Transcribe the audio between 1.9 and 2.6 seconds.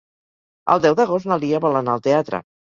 al teatre.